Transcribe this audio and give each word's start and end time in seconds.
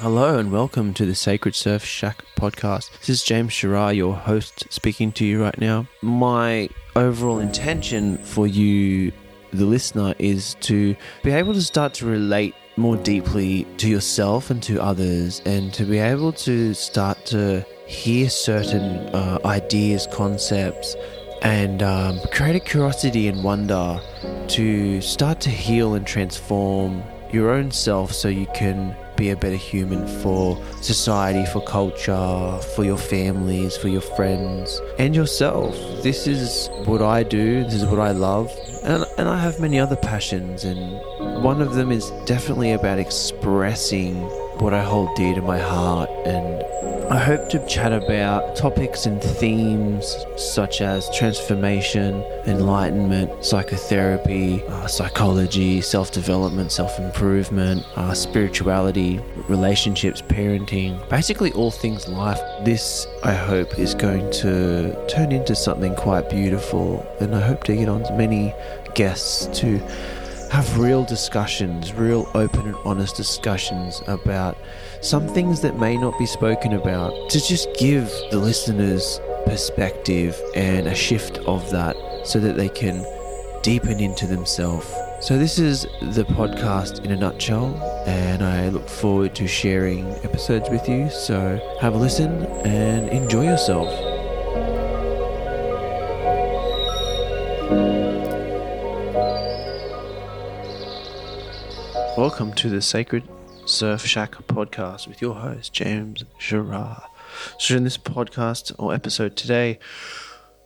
Hello 0.00 0.38
and 0.38 0.52
welcome 0.52 0.94
to 0.94 1.04
the 1.04 1.14
Sacred 1.16 1.56
Surf 1.56 1.84
Shack 1.84 2.24
podcast. 2.36 2.96
This 3.00 3.08
is 3.08 3.24
James 3.24 3.52
Sherrah, 3.52 3.92
your 3.92 4.14
host, 4.14 4.72
speaking 4.72 5.10
to 5.10 5.24
you 5.24 5.42
right 5.42 5.58
now. 5.58 5.88
My 6.02 6.68
overall 6.94 7.40
intention 7.40 8.16
for 8.18 8.46
you, 8.46 9.10
the 9.52 9.64
listener, 9.64 10.14
is 10.20 10.54
to 10.60 10.94
be 11.24 11.32
able 11.32 11.52
to 11.52 11.60
start 11.60 11.94
to 11.94 12.06
relate 12.06 12.54
more 12.76 12.96
deeply 12.96 13.64
to 13.78 13.88
yourself 13.88 14.50
and 14.50 14.62
to 14.62 14.80
others, 14.80 15.42
and 15.44 15.74
to 15.74 15.84
be 15.84 15.98
able 15.98 16.30
to 16.34 16.74
start 16.74 17.26
to 17.26 17.66
hear 17.88 18.30
certain 18.30 18.98
uh, 19.12 19.40
ideas, 19.46 20.06
concepts, 20.12 20.94
and 21.42 21.82
um, 21.82 22.20
create 22.30 22.54
a 22.54 22.60
curiosity 22.60 23.26
and 23.26 23.42
wonder 23.42 24.00
to 24.46 25.00
start 25.00 25.40
to 25.40 25.50
heal 25.50 25.94
and 25.94 26.06
transform 26.06 27.02
your 27.32 27.50
own 27.50 27.72
self 27.72 28.12
so 28.12 28.28
you 28.28 28.46
can 28.54 28.96
be 29.18 29.30
a 29.30 29.36
better 29.36 29.56
human 29.56 30.06
for 30.22 30.56
society, 30.80 31.44
for 31.52 31.60
culture, 31.64 32.58
for 32.74 32.84
your 32.84 32.96
families, 32.96 33.76
for 33.76 33.88
your 33.88 34.00
friends, 34.00 34.80
and 34.98 35.14
yourself. 35.14 35.74
This 36.02 36.26
is 36.26 36.70
what 36.86 37.02
I 37.02 37.24
do, 37.24 37.64
this 37.64 37.74
is 37.74 37.84
what 37.84 37.98
I 37.98 38.12
love, 38.12 38.50
and, 38.84 39.04
and 39.18 39.28
I 39.28 39.38
have 39.38 39.58
many 39.60 39.78
other 39.80 39.96
passions, 39.96 40.64
and 40.64 40.92
one 41.42 41.60
of 41.60 41.74
them 41.74 41.90
is 41.90 42.10
definitely 42.24 42.72
about 42.72 42.98
expressing 42.98 44.22
what 44.60 44.74
I 44.74 44.82
hold 44.82 45.14
dear 45.14 45.34
to 45.34 45.42
my 45.42 45.58
heart 45.58 46.10
and 46.26 46.64
I 47.10 47.16
hope 47.16 47.48
to 47.50 47.66
chat 47.66 47.92
about 47.92 48.54
topics 48.54 49.06
and 49.06 49.22
themes 49.22 50.14
such 50.36 50.82
as 50.82 51.08
transformation, 51.16 52.22
enlightenment, 52.46 53.42
psychotherapy, 53.42 54.62
uh, 54.64 54.86
psychology, 54.86 55.80
self 55.80 56.12
development, 56.12 56.70
self 56.70 56.98
improvement, 56.98 57.82
uh, 57.96 58.12
spirituality, 58.12 59.20
relationships, 59.48 60.20
parenting 60.20 61.08
basically, 61.08 61.50
all 61.52 61.70
things 61.70 62.06
life. 62.08 62.40
This, 62.62 63.06
I 63.24 63.32
hope, 63.32 63.78
is 63.78 63.94
going 63.94 64.30
to 64.42 65.06
turn 65.08 65.32
into 65.32 65.56
something 65.56 65.94
quite 65.94 66.28
beautiful, 66.28 67.06
and 67.20 67.34
I 67.34 67.40
hope 67.40 67.64
to 67.64 67.74
get 67.74 67.88
on 67.88 68.02
many 68.18 68.52
guests 68.94 69.46
to 69.60 69.80
have 70.50 70.78
real 70.78 71.04
discussions, 71.04 71.92
real 71.92 72.30
open 72.34 72.66
and 72.66 72.76
honest 72.84 73.16
discussions 73.16 74.02
about 74.06 74.56
some 75.00 75.28
things 75.28 75.60
that 75.60 75.78
may 75.78 75.96
not 75.96 76.18
be 76.18 76.26
spoken 76.26 76.72
about, 76.72 77.12
to 77.30 77.40
just 77.40 77.68
give 77.78 78.10
the 78.30 78.38
listeners 78.38 79.20
perspective 79.46 80.40
and 80.54 80.86
a 80.86 80.94
shift 80.94 81.38
of 81.38 81.70
that 81.70 81.96
so 82.24 82.38
that 82.38 82.56
they 82.56 82.68
can 82.68 83.04
deepen 83.62 84.00
into 84.00 84.26
themselves. 84.26 84.92
So, 85.20 85.36
this 85.36 85.58
is 85.58 85.82
the 86.00 86.24
podcast 86.24 87.04
in 87.04 87.10
a 87.10 87.16
nutshell, 87.16 87.74
and 88.06 88.42
I 88.42 88.68
look 88.68 88.88
forward 88.88 89.34
to 89.36 89.48
sharing 89.48 90.06
episodes 90.24 90.70
with 90.70 90.88
you. 90.88 91.10
So, 91.10 91.60
have 91.80 91.94
a 91.94 91.98
listen 91.98 92.44
and 92.64 93.08
enjoy 93.08 93.44
yourself. 93.44 94.07
Welcome 102.28 102.52
to 102.56 102.68
the 102.68 102.82
Sacred 102.82 103.26
Surf 103.64 104.04
Shack 104.04 104.32
podcast 104.32 105.08
with 105.08 105.22
your 105.22 105.34
host, 105.34 105.72
James 105.72 106.24
Sherrah. 106.36 107.08
So, 107.58 107.74
in 107.74 107.84
this 107.84 107.96
podcast 107.96 108.70
or 108.78 108.92
episode 108.92 109.34
today, 109.34 109.78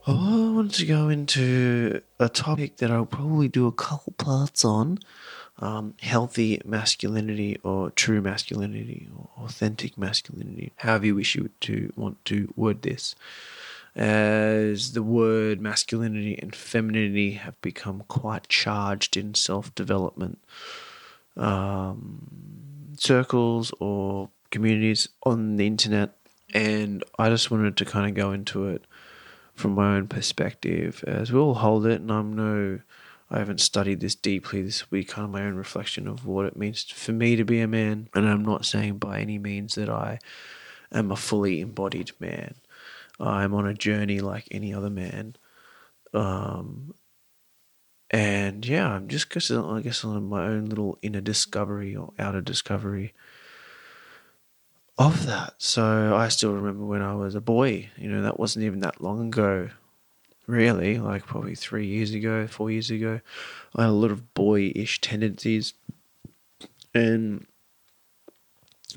I 0.04 0.10
wanted 0.12 0.74
to 0.74 0.86
go 0.86 1.08
into 1.08 2.02
a 2.18 2.28
topic 2.28 2.78
that 2.78 2.90
I'll 2.90 3.06
probably 3.06 3.46
do 3.46 3.68
a 3.68 3.72
couple 3.72 4.12
parts 4.14 4.64
on 4.64 4.98
um, 5.60 5.94
healthy 6.00 6.60
masculinity 6.64 7.60
or 7.62 7.90
true 7.90 8.20
masculinity 8.20 9.08
or 9.16 9.28
authentic 9.44 9.96
masculinity, 9.96 10.72
however 10.78 11.06
you 11.06 11.14
wish 11.14 11.36
you 11.36 11.48
to 11.60 11.92
want 11.94 12.24
to 12.24 12.52
word 12.56 12.82
this. 12.82 13.14
As 13.94 14.94
the 14.94 15.02
word 15.04 15.60
masculinity 15.60 16.36
and 16.42 16.56
femininity 16.56 17.34
have 17.34 17.58
become 17.60 18.02
quite 18.08 18.48
charged 18.48 19.16
in 19.16 19.34
self 19.34 19.72
development 19.76 20.40
um, 21.36 22.94
circles 22.98 23.72
or 23.80 24.30
communities 24.50 25.08
on 25.24 25.56
the 25.56 25.66
internet, 25.66 26.16
and 26.54 27.02
I 27.18 27.28
just 27.28 27.50
wanted 27.50 27.76
to 27.78 27.84
kind 27.84 28.08
of 28.08 28.14
go 28.14 28.32
into 28.32 28.68
it 28.68 28.84
from 29.54 29.74
my 29.74 29.96
own 29.96 30.08
perspective, 30.08 31.04
as 31.06 31.32
we'll 31.32 31.54
hold 31.54 31.86
it, 31.86 32.00
and 32.00 32.10
I'm 32.10 32.34
no. 32.34 32.80
I 33.30 33.38
haven't 33.38 33.62
studied 33.62 34.00
this 34.00 34.14
deeply. 34.14 34.60
This 34.60 34.82
will 34.82 34.98
be 34.98 35.04
kind 35.04 35.24
of 35.24 35.30
my 35.30 35.42
own 35.42 35.54
reflection 35.54 36.06
of 36.06 36.26
what 36.26 36.44
it 36.44 36.54
means 36.54 36.84
for 36.84 37.12
me 37.12 37.34
to 37.36 37.46
be 37.46 37.60
a 37.60 37.66
man. 37.66 38.10
And 38.14 38.28
I'm 38.28 38.44
not 38.44 38.66
saying 38.66 38.98
by 38.98 39.20
any 39.20 39.38
means 39.38 39.74
that 39.76 39.88
I 39.88 40.18
am 40.92 41.10
a 41.10 41.16
fully 41.16 41.62
embodied 41.62 42.12
man. 42.20 42.56
I'm 43.18 43.54
on 43.54 43.66
a 43.66 43.72
journey 43.72 44.20
like 44.20 44.48
any 44.50 44.74
other 44.74 44.90
man. 44.90 45.36
Um, 46.12 46.92
and 48.12 48.64
yeah, 48.66 48.88
I'm 48.88 49.08
just 49.08 49.30
guess 49.30 49.50
I 49.50 49.80
guess 49.80 50.04
on 50.04 50.28
my 50.28 50.44
own 50.44 50.66
little 50.66 50.98
inner 51.02 51.22
discovery 51.22 51.96
or 51.96 52.12
outer 52.18 52.42
discovery 52.42 53.14
of 54.98 55.26
that. 55.26 55.54
So 55.58 56.14
I 56.14 56.28
still 56.28 56.52
remember 56.52 56.84
when 56.84 57.02
I 57.02 57.14
was 57.14 57.34
a 57.34 57.40
boy. 57.40 57.88
You 57.96 58.10
know, 58.10 58.22
that 58.22 58.38
wasn't 58.38 58.64
even 58.66 58.80
that 58.80 59.00
long 59.00 59.28
ago. 59.28 59.70
Really, 60.46 60.98
like 60.98 61.24
probably 61.24 61.54
three 61.54 61.86
years 61.86 62.12
ago, 62.12 62.46
four 62.48 62.70
years 62.70 62.90
ago, 62.90 63.20
I 63.76 63.82
had 63.82 63.90
a 63.90 63.92
lot 63.92 64.10
of 64.10 64.34
boyish 64.34 65.00
tendencies, 65.00 65.72
and 66.92 67.46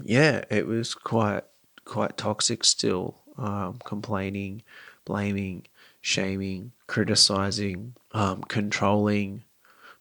yeah, 0.04 0.44
it 0.50 0.66
was 0.66 0.96
quite 0.96 1.44
quite 1.86 2.18
toxic 2.18 2.66
still. 2.66 3.20
Um, 3.38 3.80
complaining, 3.86 4.64
blaming, 5.06 5.68
shaming, 6.06 6.72
criticizing, 6.86 7.96
um, 8.12 8.44
controlling, 8.44 9.44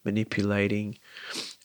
manipulating. 0.04 0.98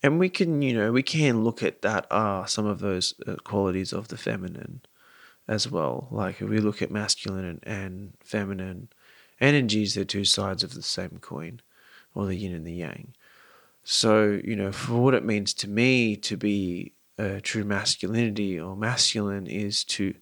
And 0.02 0.18
we 0.18 0.30
can, 0.30 0.62
you 0.62 0.74
know, 0.74 0.94
we 0.94 1.04
can 1.04 1.44
look 1.44 1.62
at 1.62 1.82
that 1.82 2.08
are 2.10 2.44
uh, 2.44 2.46
some 2.46 2.66
of 2.66 2.80
those 2.80 3.14
uh, 3.28 3.36
qualities 3.44 3.92
of 3.92 4.08
the 4.08 4.16
feminine 4.16 4.80
as 5.46 5.70
well. 5.70 6.08
Like 6.10 6.42
if 6.42 6.48
we 6.48 6.60
look 6.60 6.82
at 6.82 6.90
masculine 6.90 7.44
and, 7.44 7.60
and 7.64 8.14
feminine 8.24 8.88
energies, 9.42 9.96
they're 9.96 10.06
two 10.06 10.24
sides 10.24 10.64
of 10.64 10.74
the 10.74 10.84
same 10.84 11.20
coin, 11.20 11.60
or 12.16 12.26
the 12.26 12.38
yin 12.38 12.56
and 12.56 12.66
the 12.66 12.76
yang. 12.76 13.14
So, 13.84 14.40
you 14.42 14.56
know, 14.56 14.72
for 14.72 15.02
what 15.04 15.16
it 15.16 15.26
means 15.26 15.54
to 15.56 15.68
me 15.68 16.16
to 16.16 16.38
be 16.38 16.94
a 17.18 17.42
true 17.42 17.66
masculinity 17.66 18.58
or 18.58 18.78
masculine 18.78 19.48
is 19.48 19.84
to 19.84 20.14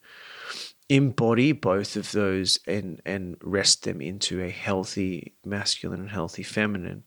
embody 0.89 1.51
both 1.51 1.95
of 1.95 2.11
those 2.11 2.59
and 2.65 3.01
and 3.05 3.37
rest 3.43 3.83
them 3.83 4.01
into 4.01 4.41
a 4.41 4.49
healthy 4.49 5.33
masculine 5.45 5.99
and 5.99 6.09
healthy 6.09 6.43
feminine. 6.43 7.03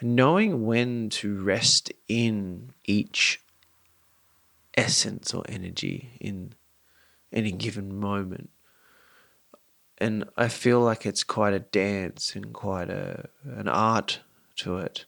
And 0.00 0.16
knowing 0.16 0.64
when 0.64 1.10
to 1.10 1.42
rest 1.42 1.92
in 2.08 2.72
each 2.84 3.40
essence 4.76 5.34
or 5.34 5.44
energy 5.48 6.10
in 6.20 6.54
any 7.32 7.52
given 7.52 7.98
moment. 7.98 8.50
And 10.00 10.24
i 10.36 10.46
feel 10.48 10.80
like 10.80 11.04
it's 11.04 11.24
quite 11.24 11.52
a 11.52 11.58
dance 11.58 12.36
and 12.36 12.52
quite 12.52 12.88
a 12.88 13.28
an 13.44 13.68
art 13.68 14.20
to 14.56 14.78
it 14.78 15.04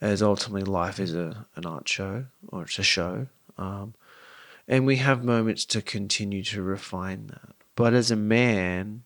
as 0.00 0.22
ultimately 0.22 0.64
life 0.64 0.98
is 0.98 1.14
a 1.14 1.46
an 1.56 1.64
art 1.64 1.88
show 1.88 2.26
or 2.48 2.64
it's 2.64 2.78
a 2.78 2.82
show. 2.82 3.28
Um, 3.56 3.94
and 4.70 4.86
we 4.86 4.96
have 4.96 5.24
moments 5.24 5.64
to 5.64 5.82
continue 5.82 6.44
to 6.44 6.62
refine 6.62 7.26
that. 7.26 7.56
But 7.74 7.92
as 7.92 8.12
a 8.12 8.16
man, 8.16 9.02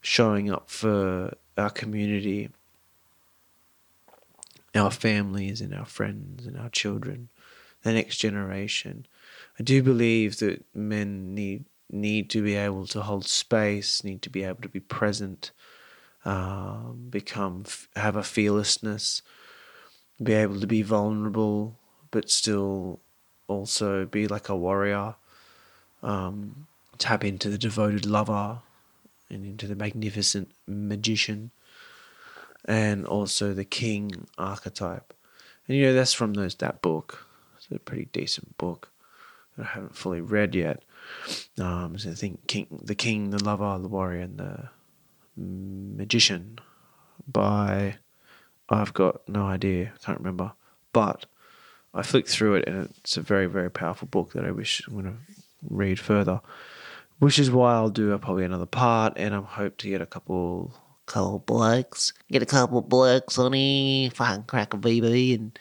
showing 0.00 0.48
up 0.48 0.70
for 0.70 1.36
our 1.58 1.70
community, 1.70 2.50
our 4.76 4.92
families, 4.92 5.60
and 5.60 5.74
our 5.74 5.86
friends, 5.86 6.46
and 6.46 6.56
our 6.56 6.68
children, 6.68 7.30
the 7.82 7.92
next 7.92 8.18
generation, 8.18 9.06
I 9.58 9.64
do 9.64 9.82
believe 9.82 10.38
that 10.38 10.64
men 10.72 11.34
need 11.34 11.64
need 11.90 12.30
to 12.30 12.42
be 12.42 12.54
able 12.54 12.86
to 12.86 13.02
hold 13.02 13.26
space, 13.26 14.04
need 14.04 14.22
to 14.22 14.30
be 14.30 14.44
able 14.44 14.60
to 14.62 14.68
be 14.68 14.80
present, 14.80 15.50
um, 16.24 17.06
become 17.10 17.64
have 17.96 18.16
a 18.16 18.22
fearlessness, 18.22 19.22
be 20.22 20.32
able 20.32 20.60
to 20.60 20.66
be 20.66 20.82
vulnerable, 20.82 21.76
but 22.10 22.30
still 22.30 23.00
also 23.48 24.06
be 24.06 24.26
like 24.26 24.48
a 24.48 24.56
warrior, 24.56 25.14
um, 26.02 26.66
tap 26.98 27.24
into 27.24 27.48
the 27.48 27.58
devoted 27.58 28.06
lover 28.06 28.58
and 29.30 29.44
into 29.44 29.66
the 29.66 29.74
magnificent 29.74 30.50
magician, 30.66 31.50
and 32.64 33.06
also 33.06 33.52
the 33.52 33.64
king 33.64 34.26
archetype. 34.38 35.12
And 35.66 35.76
you 35.76 35.86
know 35.86 35.94
that's 35.94 36.12
from 36.12 36.34
those 36.34 36.54
that 36.56 36.82
book. 36.82 37.26
It's 37.56 37.66
a 37.70 37.78
pretty 37.78 38.08
decent 38.12 38.56
book 38.58 38.90
that 39.56 39.66
I 39.66 39.68
haven't 39.70 39.96
fully 39.96 40.20
read 40.20 40.54
yet. 40.54 40.82
Um, 41.58 41.98
so 41.98 42.10
I 42.10 42.14
think 42.14 42.46
king, 42.46 42.80
the 42.82 42.94
king, 42.94 43.30
the 43.30 43.42
lover, 43.42 43.78
the 43.80 43.88
warrior, 43.88 44.22
and 44.22 44.38
the 44.38 44.68
magician 45.36 46.58
by 47.28 47.96
I've 48.68 48.94
got 48.94 49.28
no 49.28 49.46
idea, 49.46 49.92
can't 50.04 50.18
remember, 50.18 50.52
but 50.92 51.26
I 51.96 52.02
flicked 52.02 52.28
through 52.28 52.56
it, 52.56 52.68
and 52.68 52.90
it's 52.98 53.16
a 53.16 53.22
very, 53.22 53.46
very 53.46 53.70
powerful 53.70 54.06
book 54.06 54.34
that 54.34 54.44
I 54.44 54.50
wish 54.50 54.82
I'm 54.86 54.92
going 54.92 55.06
to 55.06 55.16
read 55.68 55.98
further. 55.98 56.42
Which 57.18 57.38
is 57.38 57.50
why 57.50 57.72
I'll 57.72 57.88
do 57.88 58.16
probably 58.18 58.44
another 58.44 58.66
part, 58.66 59.14
and 59.16 59.34
I'm 59.34 59.44
hope 59.44 59.78
to 59.78 59.88
get 59.88 60.02
a 60.02 60.06
couple, 60.06 60.74
couple 61.06 61.38
blokes, 61.38 62.12
get 62.30 62.42
a 62.42 62.46
couple 62.46 62.82
blokes 62.82 63.38
on 63.38 63.54
here, 63.54 64.10
fucking 64.10 64.44
crack 64.44 64.74
a 64.74 64.76
BB, 64.76 65.34
and 65.34 65.58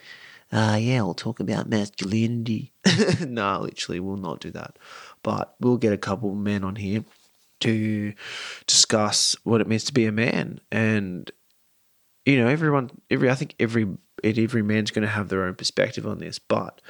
uh, 0.52 0.76
yeah, 0.76 1.02
we'll 1.02 1.14
talk 1.14 1.40
about 1.40 1.70
masculinity. 1.70 2.74
no, 3.26 3.62
literally, 3.62 4.02
we'll 4.02 4.18
not 4.18 4.42
do 4.42 4.52
that, 4.52 4.78
but 5.24 5.56
we'll 5.62 5.78
get 5.78 5.94
a 5.94 5.98
couple 5.98 6.36
men 6.36 6.66
on 6.66 6.76
here 6.76 7.06
to 7.62 8.14
discuss 8.68 9.38
what 9.46 9.62
it 9.62 9.68
means 9.68 9.86
to 9.86 9.94
be 9.94 10.06
a 10.06 10.12
man, 10.12 10.60
and 10.74 11.32
you 12.26 12.40
know, 12.42 12.48
everyone, 12.48 12.90
every 13.10 13.30
I 13.30 13.36
think 13.36 13.56
every 13.60 13.88
every 14.24 14.64
man's 14.64 14.92
going 14.92 15.04
to 15.04 15.14
have 15.14 15.30
their 15.30 15.44
own 15.44 15.56
perspective 15.56 16.08
on 16.08 16.20
this, 16.20 16.40
but 16.40 16.82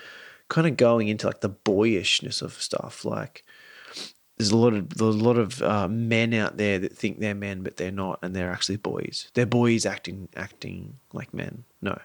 kind 0.47 0.67
of 0.67 0.77
going 0.77 1.07
into 1.07 1.27
like 1.27 1.41
the 1.41 1.49
boyishness 1.49 2.41
of 2.41 2.53
stuff, 2.53 3.03
like 3.03 3.43
there's 4.37 4.51
a 4.51 4.57
lot 4.57 4.73
of 4.73 4.89
there's 4.89 5.15
a 5.15 5.23
lot 5.23 5.37
of 5.37 5.61
uh, 5.61 5.87
men 5.87 6.33
out 6.33 6.57
there 6.57 6.79
that 6.79 6.95
think 6.95 7.19
they're 7.19 7.35
men 7.35 7.63
but 7.63 7.77
they're 7.77 7.91
not 7.91 8.19
and 8.21 8.35
they're 8.35 8.51
actually 8.51 8.77
boys. 8.77 9.29
They're 9.33 9.45
boys 9.45 9.85
acting 9.85 10.29
acting 10.35 10.97
like 11.13 11.33
men. 11.33 11.65
No. 11.81 11.99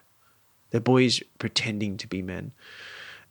They're 0.70 0.80
boys 0.80 1.20
pretending 1.38 1.96
to 1.98 2.06
be 2.06 2.22
men 2.22 2.52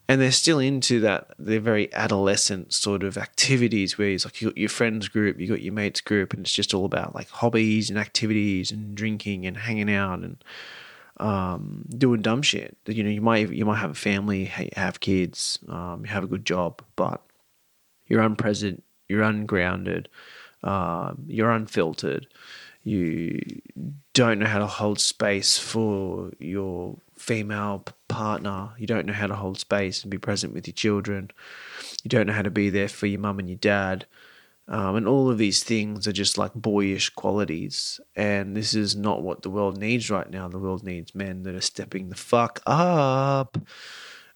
and 0.10 0.20
they're 0.20 0.32
still 0.32 0.60
into 0.60 1.00
that 1.00 1.28
they're 1.40 1.62
very 1.62 1.94
adolescent 1.94 2.74
sort 2.74 3.04
of 3.04 3.18
activities 3.18 3.98
where 3.98 4.10
it's 4.10 4.26
like 4.26 4.42
you 4.42 4.50
got 4.50 4.58
your 4.58 4.68
friends 4.68 5.08
group 5.08 5.40
you 5.40 5.48
got 5.48 5.62
your 5.62 5.74
mates 5.74 6.02
group 6.02 6.34
and 6.34 6.42
it's 6.42 6.52
just 6.52 6.74
all 6.74 6.84
about 6.84 7.16
like 7.16 7.30
hobbies 7.30 7.90
and 7.90 7.98
activities 7.98 8.72
and 8.72 8.96
drinking 8.96 9.46
and 9.46 9.56
hanging 9.56 9.94
out 9.94 10.20
and 10.20 10.44
um, 11.22 11.84
doing 11.98 12.22
dumb 12.22 12.42
shit. 12.42 12.78
You 12.86 13.04
know 13.04 13.10
you 13.10 13.22
might 13.22 13.50
you 13.50 13.66
might 13.66 13.80
have 13.80 13.92
a 13.92 13.96
family 13.96 14.46
have 14.76 15.00
kids 15.00 15.60
um, 15.68 16.02
you 16.06 16.12
have 16.12 16.24
a 16.24 16.28
good 16.28 16.46
job 16.46 16.82
but 16.96 17.22
you're 18.08 18.22
unpresent 18.22 18.82
you're 19.10 19.24
ungrounded, 19.24 20.08
um, 20.64 21.26
you're 21.28 21.52
unfiltered, 21.52 22.28
you 22.84 23.42
don't 24.14 24.40
know 24.40 24.46
how 24.46 24.60
to 24.60 24.68
hold 24.68 25.00
space 25.00 25.58
for 25.58 26.32
your 26.40 26.96
female 27.20 27.86
partner, 28.08 28.72
you 28.78 28.88
don't 28.88 29.06
know 29.06 29.14
how 29.14 29.28
to 29.28 29.36
hold 29.36 29.60
space 29.60 30.04
and 30.04 30.10
be 30.10 30.18
present 30.18 30.54
with 30.54 30.68
your 30.68 30.74
children, 30.74 31.30
you 32.04 32.10
don't 32.10 32.28
know 32.28 32.34
how 32.34 32.42
to 32.42 32.50
be 32.50 32.70
there 32.70 32.88
for 32.88 33.06
your 33.06 33.20
mum 33.20 33.40
and 33.40 33.50
your 33.50 33.58
dad. 33.58 34.06
Um, 34.68 34.96
and 34.96 35.08
all 35.08 35.32
of 35.32 35.40
these 35.40 35.64
things 35.64 36.08
are 36.08 36.12
just 36.12 36.38
like 36.38 36.54
boyish 36.54 37.10
qualities. 37.10 38.00
And 38.16 38.56
this 38.56 38.76
is 38.76 38.96
not 38.96 39.24
what 39.24 39.42
the 39.42 39.50
world 39.50 39.80
needs 39.80 40.12
right 40.12 40.30
now. 40.30 40.48
The 40.48 40.60
world 40.60 40.84
needs 40.84 41.16
men 41.16 41.42
that 41.44 41.56
are 41.56 41.62
stepping 41.62 42.10
the 42.10 42.16
fuck 42.16 42.62
up 42.68 43.58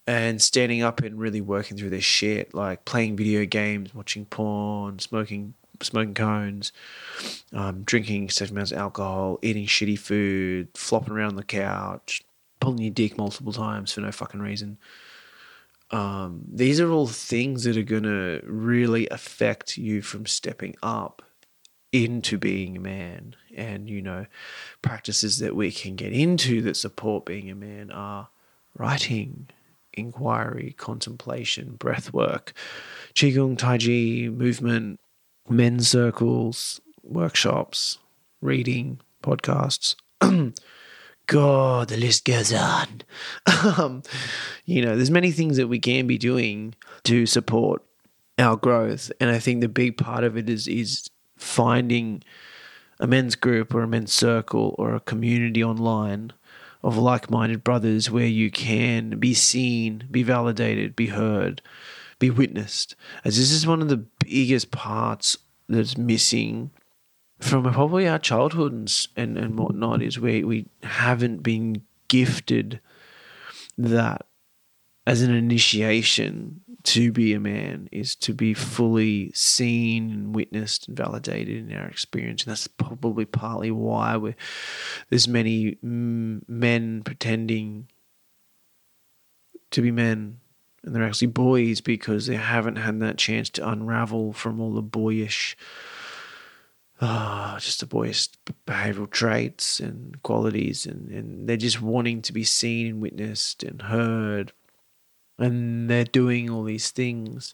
and 0.08 0.42
standing 0.42 0.82
up 0.82 1.02
and 1.02 1.20
really 1.20 1.42
working 1.42 1.78
through 1.78 1.92
their 1.92 2.02
shit, 2.02 2.56
like 2.56 2.84
playing 2.84 3.16
video 3.16 3.46
games, 3.46 3.94
watching 3.94 4.26
porn, 4.26 4.98
smoking 4.98 5.54
smoking 5.82 6.14
cones, 6.14 6.72
um, 7.52 7.84
drinking 7.84 8.26
excessive 8.26 8.52
amounts 8.52 8.72
of 8.72 8.78
alcohol, 8.78 9.40
eating 9.42 9.66
shitty 9.66 10.00
food, 10.00 10.70
flopping 10.76 11.14
around 11.14 11.36
the 11.36 11.44
couch, 11.44 12.24
pulling 12.64 12.82
your 12.82 12.94
dick 12.94 13.18
multiple 13.18 13.52
times 13.52 13.92
for 13.92 14.00
no 14.00 14.12
fucking 14.12 14.40
reason. 14.40 14.78
Um, 15.92 16.44
these 16.50 16.80
are 16.80 16.90
all 16.90 17.08
things 17.08 17.66
that 17.66 17.76
are 17.76 17.84
going 17.84 18.04
to 18.04 18.42
really 18.46 19.08
affect 19.10 19.78
you 19.78 20.02
from 20.02 20.26
stepping 20.26 20.76
up 20.82 21.22
into 21.92 22.38
being 22.38 22.78
a 22.78 22.80
man. 22.80 23.36
And, 23.54 23.90
you 23.90 24.02
know, 24.02 24.26
practices 24.82 25.40
that 25.40 25.58
we 25.58 25.74
can 25.74 25.98
get 25.98 26.14
into 26.14 26.62
that 26.62 26.78
support 26.78 27.26
being 27.26 27.52
a 27.52 27.56
man 27.56 27.92
are 27.92 28.30
writing, 28.78 29.50
inquiry, 29.92 30.74
contemplation, 30.78 31.76
breath 31.76 32.14
work, 32.14 32.54
Qigong, 33.14 33.58
Tai 33.58 33.78
Chi, 33.78 34.30
movement, 34.30 35.02
men's 35.50 35.90
circles, 35.90 36.80
workshops, 37.04 38.00
reading, 38.42 39.02
podcasts. 39.22 39.96
God, 41.28 41.90
the 41.90 41.98
list 41.98 42.26
goes 42.26 42.54
on. 42.54 43.02
um, 43.78 44.04
you 44.66 44.84
know, 44.84 44.96
there's 44.96 45.12
many 45.12 45.32
things 45.32 45.58
that 45.58 45.68
we 45.68 45.80
can 45.80 46.08
be 46.08 46.18
doing 46.18 46.76
to 47.04 47.26
support 47.26 47.84
our 48.38 48.56
growth, 48.56 49.12
and 49.20 49.30
I 49.30 49.40
think 49.40 49.62
the 49.62 49.70
big 49.70 49.98
part 49.98 50.24
of 50.24 50.38
it 50.38 50.50
is 50.50 50.68
is 50.68 51.10
finding 51.38 52.24
a 53.00 53.08
men's 53.08 53.36
group 53.36 53.74
or 53.74 53.84
a 53.84 53.88
men's 53.88 54.14
circle 54.14 54.76
or 54.78 54.96
a 54.96 55.00
community 55.00 55.64
online 55.64 56.34
of 56.84 56.98
like 56.98 57.30
minded 57.30 57.64
brothers 57.64 58.12
where 58.12 58.28
you 58.28 58.52
can 58.52 59.20
be 59.20 59.34
seen, 59.34 60.08
be 60.12 60.24
validated, 60.24 60.96
be 60.96 61.08
heard, 61.08 61.62
be 62.20 62.30
witnessed. 62.30 62.96
As 63.24 63.38
this 63.38 63.52
is 63.52 63.66
one 63.66 63.82
of 63.82 63.90
the 63.90 63.98
biggest 63.98 64.72
parts 64.72 65.38
that's 65.70 65.98
missing 65.98 66.72
from 67.44 67.64
probably 67.72 68.08
our 68.08 68.20
childhood 68.20 68.72
and, 68.72 69.08
and, 69.16 69.38
and 69.38 69.60
whatnot 69.60 70.02
is 70.02 70.20
where 70.20 70.46
we 70.46 70.66
haven't 70.82 71.44
been 71.44 71.84
gifted 72.08 72.80
that 73.78 74.26
as 75.06 75.22
an 75.22 75.34
initiation 75.34 76.62
to 76.84 77.12
be 77.12 77.34
a 77.34 77.40
man 77.40 77.90
is 77.92 78.16
to 78.16 78.34
be 78.34 78.54
fully 78.54 79.32
seen 79.34 80.12
and 80.12 80.36
witnessed 80.36 80.88
and 80.88 80.98
validated 80.98 81.70
in 81.70 81.78
our 81.78 81.88
experience. 81.88 82.44
And 82.44 82.52
that's 82.52 82.68
probably 82.68 83.26
partly 83.26 83.72
why 83.72 84.18
we're, 84.18 84.36
there's 85.10 85.28
many 85.28 85.78
men 85.82 87.04
pretending 87.04 87.88
to 89.72 89.82
be 89.82 89.92
men 89.92 90.40
and 90.84 90.94
they're 90.94 91.04
actually 91.04 91.28
boys 91.28 91.82
because 91.82 92.28
they 92.28 92.36
haven't 92.36 92.76
had 92.76 93.00
that 93.00 93.18
chance 93.18 93.50
to 93.52 93.68
unravel 93.68 94.34
from 94.34 94.60
all 94.60 94.74
the 94.74 94.82
boyish, 94.82 95.56
uh, 97.04 97.60
just 97.60 97.80
the 97.80 97.86
boys' 97.86 98.30
behavioral 98.66 99.10
traits 99.10 99.80
and 99.80 100.22
qualities. 100.24 100.86
And, 100.86 101.10
and 101.10 101.50
they're 101.50 101.58
just 101.58 101.82
wanting 101.82 102.22
to 102.24 102.34
be 102.34 102.44
seen 102.44 102.88
and 102.88 103.02
witnessed 103.02 103.64
and 103.64 103.82
heard 103.84 104.54
and 105.38 105.90
they're 105.90 106.04
doing 106.04 106.50
all 106.50 106.64
these 106.64 106.92
things 106.92 107.54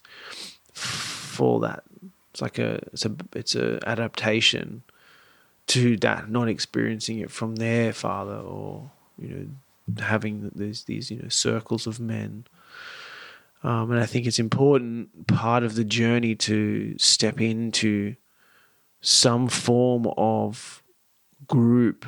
for 0.72 1.60
that. 1.60 1.84
It's 2.32 2.42
like 2.42 2.58
a 2.58 2.80
it's 2.92 3.04
a 3.04 3.16
it's 3.34 3.54
a 3.54 3.80
adaptation 3.86 4.82
to 5.68 5.96
that, 5.98 6.30
not 6.30 6.48
experiencing 6.48 7.18
it 7.18 7.30
from 7.30 7.56
their 7.56 7.92
father 7.92 8.36
or 8.36 8.90
you 9.18 9.28
know 9.28 10.04
having 10.04 10.50
these 10.54 10.84
these 10.84 11.10
you 11.10 11.22
know 11.22 11.28
circles 11.28 11.86
of 11.86 11.98
men. 11.98 12.44
Um, 13.62 13.90
and 13.90 14.00
I 14.00 14.06
think 14.06 14.26
it's 14.26 14.38
important 14.38 15.26
part 15.26 15.64
of 15.64 15.74
the 15.74 15.84
journey 15.84 16.34
to 16.34 16.96
step 16.98 17.40
into 17.40 18.16
some 19.00 19.48
form 19.48 20.06
of 20.16 20.82
group. 21.46 22.06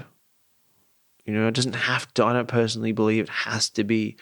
You 1.24 1.34
know, 1.34 1.48
it 1.48 1.54
doesn't 1.54 1.74
have 1.74 2.12
to. 2.14 2.24
I 2.24 2.32
don't 2.32 2.48
personally 2.48 2.92
believe 2.92 3.24
it 3.24 3.30
has 3.30 3.70
to 3.70 3.84
be 3.84 4.16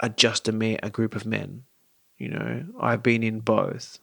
a 0.00 0.08
just 0.08 0.48
a 0.48 0.52
man, 0.52 0.78
a 0.82 0.90
group 0.90 1.14
of 1.14 1.26
men. 1.26 1.64
You 2.18 2.28
know, 2.28 2.64
I've 2.80 3.02
been 3.02 3.22
in 3.22 3.40
both. 3.40 3.98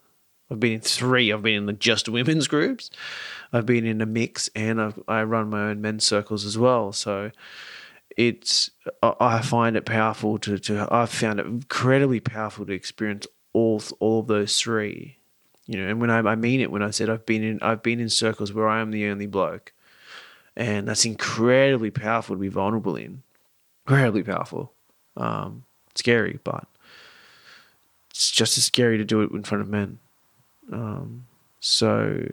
I've 0.49 0.59
been 0.59 0.73
in 0.73 0.81
three. 0.81 1.31
I've 1.31 1.41
been 1.41 1.55
in 1.55 1.65
the 1.65 1.73
just 1.73 2.09
women's 2.09 2.47
groups. 2.47 2.89
I've 3.53 3.65
been 3.65 3.85
in 3.85 4.01
a 4.01 4.05
mix, 4.05 4.49
and 4.53 4.81
I've, 4.81 4.99
I 5.07 5.23
run 5.23 5.49
my 5.49 5.69
own 5.69 5.81
men's 5.81 6.05
circles 6.05 6.45
as 6.45 6.57
well. 6.57 6.91
So 6.91 7.31
it's 8.17 8.69
I 9.01 9.41
find 9.41 9.77
it 9.77 9.85
powerful 9.85 10.37
to 10.39 10.57
to 10.59 10.87
I've 10.91 11.09
found 11.09 11.39
it 11.39 11.45
incredibly 11.45 12.19
powerful 12.19 12.65
to 12.65 12.73
experience 12.73 13.25
all 13.53 13.81
all 13.99 14.19
of 14.19 14.27
those 14.27 14.57
three. 14.57 15.17
You 15.67 15.77
know, 15.77 15.87
and 15.87 16.01
when 16.01 16.09
I, 16.09 16.19
I 16.19 16.35
mean 16.35 16.59
it 16.59 16.71
when 16.71 16.81
I 16.81 16.89
said 16.89 17.09
I've 17.09 17.25
been 17.25 17.43
in 17.43 17.59
I've 17.61 17.83
been 17.83 17.99
in 17.99 18.09
circles 18.09 18.51
where 18.51 18.67
I 18.67 18.81
am 18.81 18.91
the 18.91 19.07
only 19.07 19.27
bloke, 19.27 19.73
and 20.55 20.87
that's 20.87 21.05
incredibly 21.05 21.91
powerful 21.91 22.35
to 22.35 22.39
be 22.39 22.49
vulnerable 22.49 22.95
in. 22.95 23.23
Incredibly 23.85 24.23
powerful. 24.23 24.73
Um, 25.17 25.63
scary, 25.95 26.39
but 26.43 26.65
it's 28.09 28.31
just 28.31 28.57
as 28.57 28.65
scary 28.65 28.97
to 28.97 29.05
do 29.05 29.21
it 29.21 29.31
in 29.31 29.43
front 29.43 29.61
of 29.61 29.69
men. 29.69 29.99
Um, 30.71 31.25
so, 31.59 32.29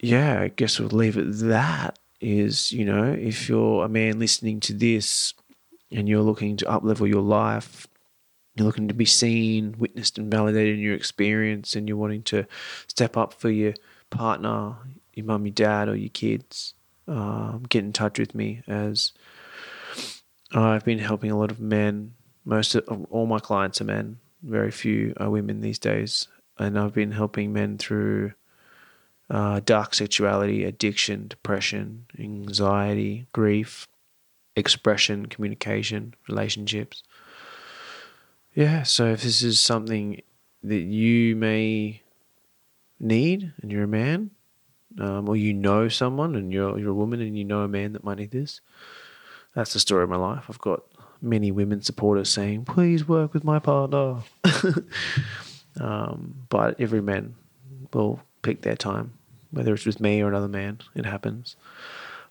yeah, 0.00 0.40
I 0.40 0.48
guess 0.48 0.78
we'll 0.78 0.88
leave 0.88 1.16
it 1.16 1.30
that. 1.48 1.98
Is 2.20 2.70
you 2.70 2.84
know, 2.84 3.04
if 3.12 3.48
you're 3.48 3.84
a 3.84 3.88
man 3.88 4.18
listening 4.18 4.60
to 4.60 4.74
this 4.74 5.32
and 5.90 6.06
you're 6.06 6.20
looking 6.20 6.56
to 6.58 6.66
uplevel 6.66 7.08
your 7.08 7.22
life, 7.22 7.86
you're 8.54 8.66
looking 8.66 8.88
to 8.88 8.94
be 8.94 9.04
seen, 9.04 9.76
witnessed, 9.78 10.18
and 10.18 10.30
validated 10.30 10.74
in 10.74 10.80
your 10.80 10.94
experience, 10.94 11.76
and 11.76 11.88
you're 11.88 11.96
wanting 11.96 12.22
to 12.24 12.46
step 12.88 13.16
up 13.16 13.34
for 13.34 13.50
your 13.50 13.74
partner, 14.10 14.76
your 15.14 15.26
mum, 15.26 15.46
your 15.46 15.54
dad, 15.54 15.88
or 15.88 15.96
your 15.96 16.10
kids, 16.10 16.74
um, 17.06 17.64
get 17.68 17.84
in 17.84 17.92
touch 17.92 18.18
with 18.18 18.34
me 18.34 18.62
as 18.66 19.12
I've 20.52 20.84
been 20.84 20.98
helping 20.98 21.30
a 21.30 21.38
lot 21.38 21.50
of 21.50 21.60
men 21.60 22.14
most 22.44 22.74
of 22.74 23.06
all 23.10 23.26
my 23.26 23.38
clients 23.38 23.80
are 23.80 23.84
men. 23.84 24.18
Very 24.42 24.70
few 24.70 25.14
are 25.18 25.30
women 25.30 25.60
these 25.60 25.78
days, 25.78 26.28
and 26.58 26.78
I've 26.78 26.94
been 26.94 27.12
helping 27.12 27.52
men 27.52 27.78
through 27.78 28.32
uh, 29.28 29.60
dark 29.64 29.94
sexuality, 29.94 30.64
addiction, 30.64 31.28
depression, 31.28 32.06
anxiety, 32.18 33.26
grief, 33.32 33.86
expression, 34.56 35.26
communication, 35.26 36.14
relationships. 36.28 37.02
Yeah, 38.54 38.82
so 38.82 39.06
if 39.06 39.22
this 39.22 39.42
is 39.42 39.60
something 39.60 40.22
that 40.62 40.80
you 40.80 41.36
may 41.36 42.02
need 42.98 43.52
and 43.62 43.70
you're 43.70 43.84
a 43.84 43.88
man, 43.88 44.30
um, 44.98 45.28
or 45.28 45.36
you 45.36 45.54
know 45.54 45.88
someone 45.88 46.34
and 46.34 46.52
you're, 46.52 46.78
you're 46.78 46.90
a 46.90 46.94
woman 46.94 47.20
and 47.20 47.38
you 47.38 47.44
know 47.44 47.60
a 47.60 47.68
man 47.68 47.92
that 47.92 48.04
might 48.04 48.18
need 48.18 48.32
this, 48.32 48.60
that's 49.54 49.72
the 49.72 49.80
story 49.80 50.02
of 50.02 50.10
my 50.10 50.16
life. 50.16 50.46
I've 50.48 50.58
got 50.58 50.82
many 51.22 51.50
women 51.50 51.82
supporters 51.82 52.28
saying, 52.28 52.64
please 52.64 53.06
work 53.06 53.34
with 53.34 53.44
my 53.44 53.58
partner. 53.58 54.18
um, 55.80 56.34
but 56.48 56.80
every 56.80 57.02
man 57.02 57.34
will 57.92 58.20
pick 58.42 58.62
their 58.62 58.76
time, 58.76 59.12
whether 59.50 59.74
it's 59.74 59.86
with 59.86 60.00
me 60.00 60.20
or 60.20 60.28
another 60.28 60.48
man, 60.48 60.80
it 60.94 61.06
happens. 61.06 61.56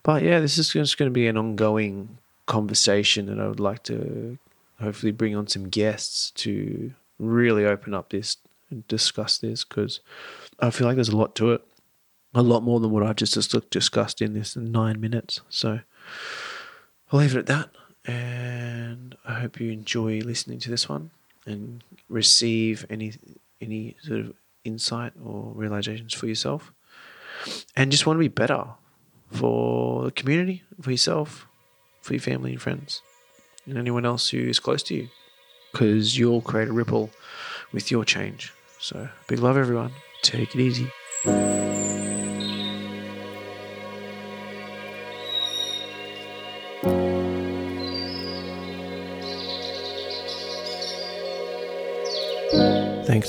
But 0.02 0.22
yeah, 0.22 0.40
this 0.40 0.58
is 0.58 0.70
just 0.70 0.98
going 0.98 1.10
to 1.10 1.14
be 1.14 1.28
an 1.28 1.36
ongoing 1.36 2.18
conversation, 2.46 3.28
and 3.28 3.40
I 3.40 3.48
would 3.48 3.60
like 3.60 3.82
to 3.84 4.38
hopefully 4.80 5.12
bring 5.12 5.36
on 5.36 5.46
some 5.46 5.68
guests 5.68 6.30
to 6.32 6.92
really 7.18 7.64
open 7.64 7.94
up 7.94 8.10
this 8.10 8.38
and 8.70 8.86
discuss 8.88 9.38
this 9.38 9.64
because 9.64 10.00
I 10.58 10.70
feel 10.70 10.86
like 10.86 10.96
there's 10.96 11.08
a 11.08 11.16
lot 11.16 11.34
to 11.36 11.52
it, 11.52 11.62
a 12.34 12.42
lot 12.42 12.62
more 12.62 12.80
than 12.80 12.90
what 12.90 13.02
I've 13.02 13.16
just 13.16 13.70
discussed 13.70 14.22
in 14.22 14.32
this 14.32 14.56
nine 14.56 15.00
minutes. 15.00 15.40
So 15.48 15.80
I'll 17.12 17.20
leave 17.20 17.34
it 17.34 17.40
at 17.40 17.46
that, 17.46 17.70
and 18.06 19.16
I 19.24 19.34
hope 19.34 19.60
you 19.60 19.70
enjoy 19.70 20.20
listening 20.20 20.60
to 20.60 20.70
this 20.70 20.88
one 20.88 21.10
and 21.46 21.82
receive 22.08 22.86
any 22.88 23.14
any 23.60 23.96
sort 24.02 24.20
of 24.20 24.32
insight 24.64 25.12
or 25.22 25.52
realizations 25.54 26.14
for 26.14 26.26
yourself, 26.26 26.72
and 27.76 27.90
just 27.90 28.06
want 28.06 28.16
to 28.16 28.20
be 28.20 28.28
better 28.28 28.64
for 29.30 30.04
the 30.04 30.10
community, 30.10 30.62
for 30.80 30.90
yourself, 30.90 31.46
for 32.00 32.14
your 32.14 32.20
family 32.20 32.52
and 32.52 32.62
friends, 32.62 33.02
and 33.70 33.78
anyone 33.78 34.04
else 34.04 34.28
who 34.28 34.38
is 34.38 34.58
close 34.60 34.82
to 34.84 34.94
you, 34.94 35.08
because 35.72 36.18
you'll 36.18 36.42
create 36.42 36.68
a 36.68 36.72
ripple 36.72 37.10
with 37.72 37.90
your 37.90 38.04
change. 38.04 38.52
So, 38.78 39.08
big 39.28 39.38
love, 39.38 39.56
everyone. 39.56 39.92
Take 40.22 40.54
it 40.54 40.60
easy. 40.60 41.59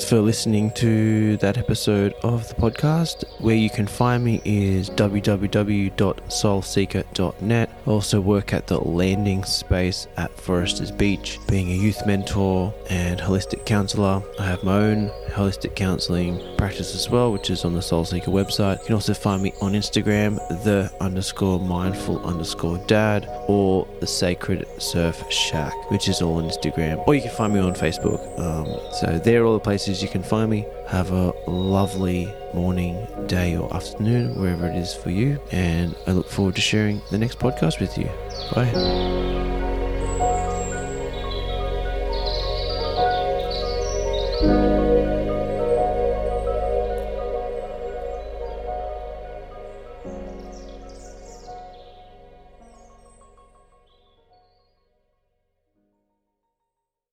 Thanks 0.02 0.10
for 0.10 0.20
listening 0.20 0.72
to 0.72 1.36
that 1.36 1.58
episode 1.58 2.14
of 2.24 2.48
the 2.48 2.56
podcast. 2.56 3.22
Where 3.40 3.54
you 3.54 3.70
can 3.70 3.86
find 3.86 4.24
me 4.24 4.42
is 4.44 4.90
www.soulseeka.net. 4.90 7.70
I 7.70 7.74
also 7.88 8.20
work 8.20 8.52
at 8.52 8.66
the 8.66 8.78
landing 8.78 9.44
space 9.44 10.08
at 10.16 10.36
Forresters 10.36 10.90
Beach, 10.90 11.38
being 11.46 11.70
a 11.70 11.76
youth 11.76 12.04
mentor 12.04 12.74
and 12.90 13.20
holistic 13.20 13.64
counselor. 13.64 14.20
I 14.40 14.46
have 14.46 14.64
my 14.64 14.76
own 14.76 15.08
holistic 15.28 15.76
counseling 15.76 16.40
practice 16.56 16.96
as 16.96 17.08
well, 17.08 17.32
which 17.32 17.50
is 17.50 17.64
on 17.64 17.72
the 17.72 17.82
Soul 17.82 18.04
Seeka 18.04 18.26
website. 18.26 18.80
You 18.80 18.86
can 18.86 18.94
also 18.94 19.14
find 19.14 19.40
me 19.40 19.52
on 19.60 19.74
Instagram, 19.74 20.38
the 20.64 20.90
underscore 21.00 21.60
mindful 21.60 22.18
underscore 22.26 22.78
dad, 22.88 23.28
or 23.46 23.86
the 24.00 24.08
Sacred 24.08 24.66
Surf 24.78 25.22
Shack, 25.30 25.72
which 25.92 26.08
is 26.08 26.20
all 26.22 26.38
on 26.38 26.50
Instagram. 26.50 27.06
Or 27.06 27.14
you 27.14 27.22
can 27.22 27.30
find 27.30 27.54
me 27.54 27.60
on 27.60 27.74
Facebook. 27.74 28.18
Um, 28.40 28.66
so 29.00 29.20
they're 29.24 29.44
all 29.44 29.60
the 29.60 29.70
places 29.92 30.02
you 30.02 30.08
can 30.08 30.22
find 30.22 30.50
me. 30.50 30.66
Have 30.88 31.12
a 31.12 31.32
lovely 31.46 32.32
morning, 32.54 33.06
day, 33.26 33.56
or 33.56 33.74
afternoon, 33.74 34.34
wherever 34.40 34.66
it 34.66 34.76
is 34.76 34.94
for 34.94 35.10
you. 35.10 35.40
And 35.52 35.94
I 36.06 36.12
look 36.12 36.28
forward 36.28 36.54
to 36.54 36.60
sharing 36.60 37.02
the 37.10 37.18
next 37.18 37.38
podcast 37.38 37.78
with 37.80 37.98
you. 37.98 38.08
Bye. 38.54 39.41